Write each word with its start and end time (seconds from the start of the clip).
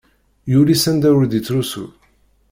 Yuli 0.51 0.75
s 0.81 0.83
anda 0.91 1.09
ur 1.17 1.23
d-ittrusu. 1.25 1.85